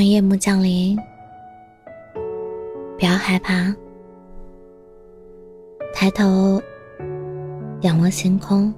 [0.00, 0.96] 当夜幕降临，
[2.98, 3.70] 不要害怕，
[5.92, 6.58] 抬头
[7.82, 8.72] 仰望星空，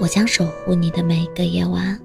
[0.00, 2.00] 我将守护你的每一个夜晚。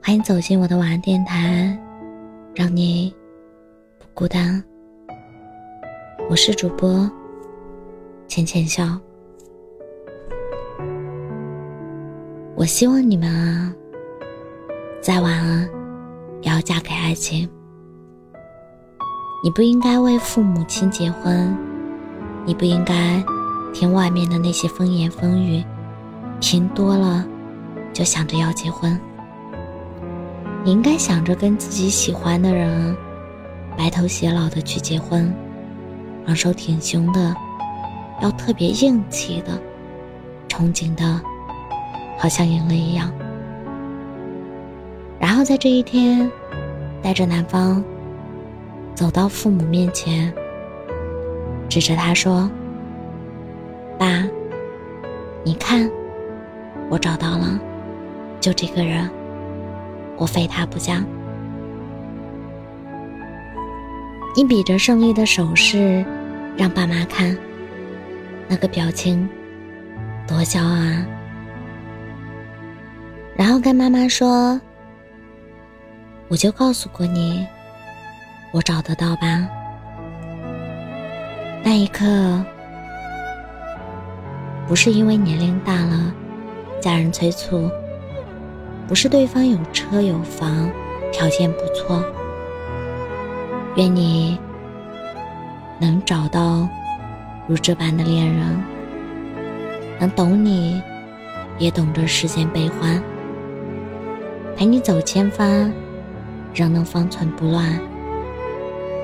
[0.00, 1.76] 欢迎走进我的晚安电台，
[2.54, 3.12] 让你
[3.98, 4.62] 不孤单。
[6.28, 7.10] 我是主播
[8.28, 8.96] 浅浅笑。
[12.54, 13.74] 我希望你们啊，
[15.02, 15.66] 再晚，
[16.42, 17.48] 也要嫁给爱情。
[19.42, 21.56] 你不应该为父母亲结婚，
[22.44, 23.24] 你不应该
[23.72, 25.64] 听外面的那些风言风语，
[26.38, 27.24] 听多了
[27.94, 29.00] 就想着要结婚。
[30.62, 32.94] 你应该想着跟自己喜欢的人
[33.78, 35.34] 白头偕老的去结婚，
[36.26, 37.34] 昂首挺胸的，
[38.20, 39.58] 要特别硬气的，
[40.46, 41.18] 憧憬的，
[42.18, 43.10] 好像赢了一样。
[45.44, 46.30] 在这一天，
[47.02, 47.82] 带着男方
[48.94, 50.32] 走到父母面前，
[51.68, 52.50] 指着他说
[53.98, 54.28] ：“爸，
[55.44, 55.90] 你看，
[56.88, 57.58] 我找到了，
[58.40, 59.08] 就这个人。”
[60.16, 61.02] 我非他不嫁。
[64.36, 66.04] 你比着胜利的手势，
[66.58, 67.34] 让爸妈看，
[68.46, 69.26] 那个表情
[70.28, 71.06] 多骄傲啊！
[73.34, 74.60] 然后跟妈妈说
[76.30, 77.44] ：“我就告诉过你，
[78.52, 79.48] 我找得到吧？”
[81.64, 82.40] 那一刻，
[84.68, 86.14] 不是因为年龄大了，
[86.80, 87.68] 家人催促。
[88.86, 90.70] 不是对方有车有房，
[91.12, 92.00] 条件不错。
[93.76, 94.38] 愿你
[95.80, 96.68] 能找到
[97.48, 98.62] 如这般的恋人，
[99.98, 100.80] 能懂你，
[101.58, 103.02] 也懂这世间悲欢，
[104.56, 105.72] 陪你走千帆，
[106.54, 107.78] 仍能方寸不乱。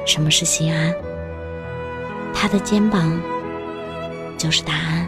[0.06, 0.94] 什么是心安？
[2.34, 3.18] 他的肩膀
[4.36, 5.06] 就是答案。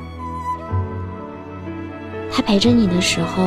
[2.32, 3.43] 他陪着你的时候。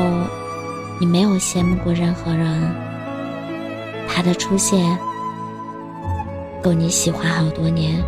[0.99, 2.75] 你没有羡慕过任何人，
[4.07, 4.95] 他的出现
[6.61, 8.03] 够你喜欢好多年。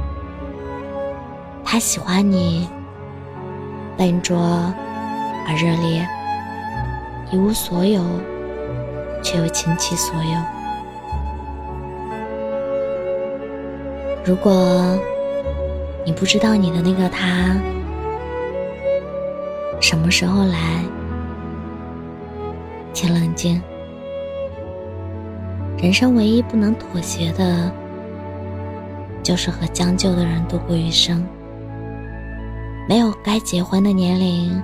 [1.65, 2.69] 他喜欢你，
[3.97, 6.07] 笨拙而热烈，
[7.31, 8.03] 一无所有，
[9.23, 10.62] 却又倾其所有。
[14.25, 14.97] 如果
[16.05, 17.57] 你不知道你的那个他
[19.81, 20.83] 什么时候来。
[22.93, 23.61] 请冷静。
[25.77, 27.69] 人生唯一不能妥协的，
[29.23, 31.25] 就是和将就的人度过余生。
[32.87, 34.61] 没有该结婚的年龄，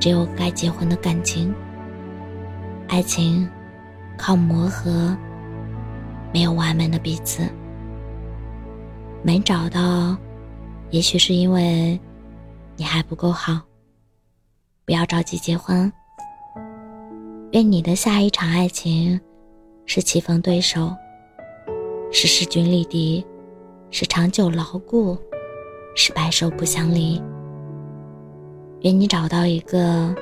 [0.00, 1.54] 只有该结婚的感情。
[2.88, 3.46] 爱情
[4.16, 5.14] 靠磨合，
[6.32, 7.42] 没有完美的彼此。
[9.22, 10.16] 没找到，
[10.90, 11.98] 也许是因为
[12.76, 13.60] 你还不够好。
[14.86, 15.92] 不要着急结婚。
[17.52, 19.20] 愿你的下一场爱情，
[19.84, 20.96] 是棋逢对手，
[22.10, 23.24] 是势均力敌，
[23.90, 25.18] 是长久牢固，
[25.94, 27.22] 是白首不相离。
[28.80, 30.14] 愿你找到一个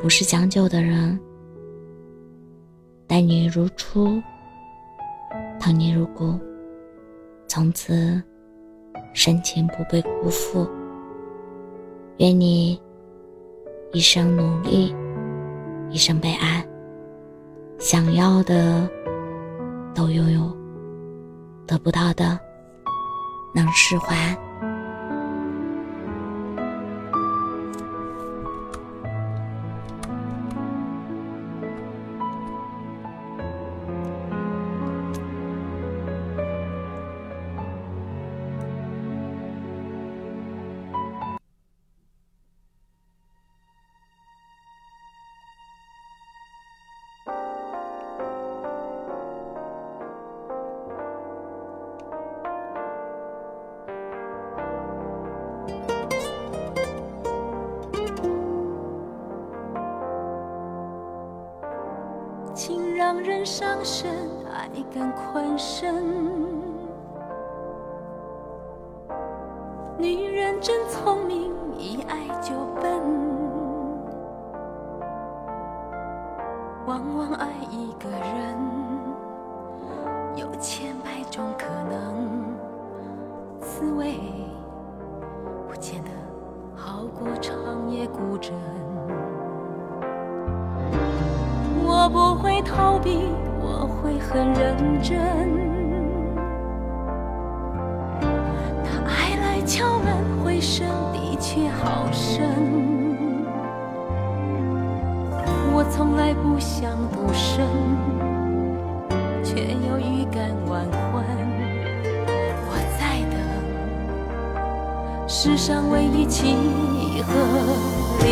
[0.00, 1.20] 不是将就的人，
[3.06, 4.20] 待你如初，
[5.60, 6.40] 疼你如骨，
[7.54, 8.20] 从此
[9.12, 10.68] 深情不被辜负。
[12.16, 12.82] 愿你
[13.92, 14.92] 一生努力。
[15.88, 16.66] 一生被爱，
[17.78, 18.90] 想要的
[19.94, 20.40] 都拥有，
[21.68, 22.36] 得不到的
[23.54, 24.36] 能释怀。
[63.14, 64.10] 让人伤身，
[64.52, 65.94] 爱更困身。
[69.96, 73.00] 女人真聪明，一爱就笨。
[76.86, 78.58] 往往爱一个人，
[80.34, 82.52] 有千百种可能，
[83.60, 84.18] 滋味
[85.68, 86.10] 不见得
[86.74, 88.52] 好过长夜孤枕。
[92.04, 93.30] 我不会逃避，
[93.62, 95.16] 我会很认真。
[98.84, 100.12] 那爱来敲门，
[100.44, 102.44] 回声的确好深。
[105.72, 107.66] 我从来不想独身，
[109.42, 111.24] 却又预感晚婚。
[112.68, 113.40] 我在等
[115.26, 116.54] 世上唯一契
[117.22, 117.32] 合
[118.20, 118.28] 灵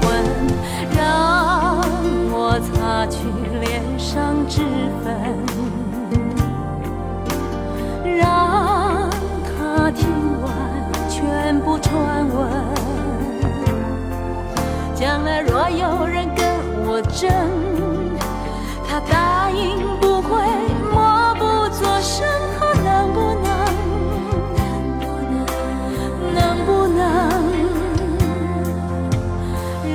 [0.00, 0.24] 魂，
[0.96, 1.04] 让
[2.56, 3.18] 我擦去
[3.60, 4.62] 脸上脂
[5.04, 5.12] 粉，
[8.16, 9.10] 让
[9.44, 10.08] 他听
[10.40, 10.50] 完
[11.06, 12.50] 全部传闻。
[14.94, 16.46] 将来若有人跟
[16.86, 17.28] 我争，
[18.88, 20.30] 他答应不会
[20.90, 22.26] 默不作声，
[22.58, 23.52] 他能不能？
[26.34, 27.04] 能不能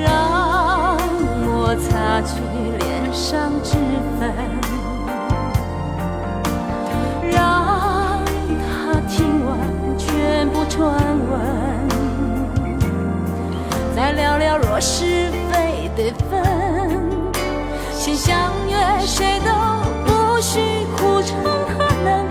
[0.03, 0.05] 让
[1.43, 2.31] 我擦去
[3.13, 3.75] 上脂
[4.19, 4.33] 粉，
[7.29, 8.23] 让
[8.57, 9.57] 他听完
[9.97, 10.95] 全部传
[11.29, 11.39] 闻？
[13.93, 16.41] 再聊聊若是非得分，
[17.91, 18.75] 先相约
[19.05, 19.51] 谁都
[20.05, 20.59] 不许
[20.95, 21.35] 苦撑，
[21.77, 22.30] 他能不能？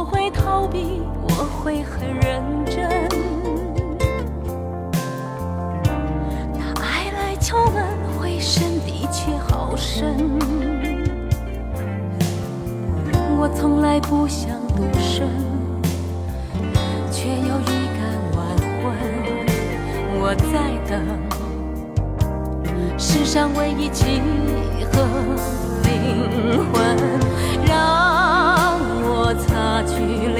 [0.00, 1.28] 我会逃避，我
[1.62, 2.88] 会很认真。
[6.54, 7.84] 那爱来敲门，
[8.18, 10.16] 回声的确好深。
[13.38, 15.28] 我从来不想独身，
[17.12, 17.66] 却又预
[17.98, 18.00] 感
[18.38, 18.40] 晚
[18.80, 18.96] 婚。
[20.18, 21.04] 我在等
[22.98, 24.22] 世上唯一契
[24.90, 25.04] 合
[25.84, 26.96] 灵魂，
[27.66, 27.76] 让
[30.00, 30.39] 擦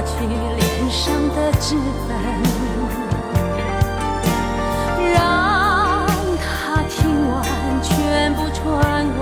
[0.00, 1.76] 擦去脸上的脂
[2.08, 2.16] 粉，
[5.12, 6.06] 让
[6.38, 7.44] 他听完
[7.82, 9.20] 全部传闻。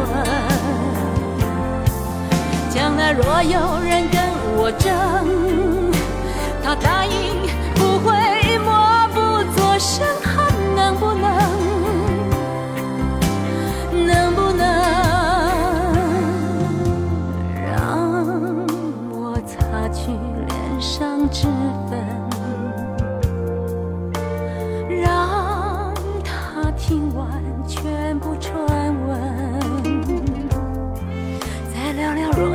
[2.71, 4.21] 将来若有人跟
[4.57, 4.89] 我争，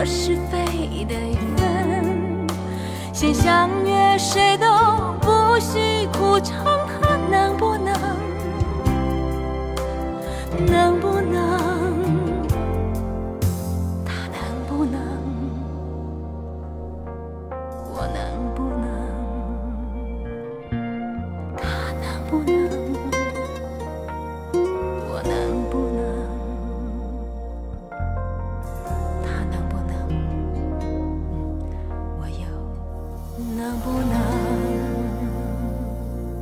[0.06, 1.16] 是非得
[1.56, 2.46] 分，
[3.14, 4.68] 先相约谁都
[5.22, 6.66] 不许苦撑，
[7.02, 7.94] 他能不能？
[10.68, 11.23] 能不能？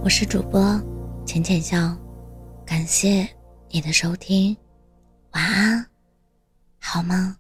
[0.04, 0.82] 我是主播
[1.28, 1.96] 浅浅笑，
[2.66, 3.30] 感谢
[3.70, 4.58] 你的收听，
[5.34, 5.86] 晚安，
[6.80, 7.36] 好梦？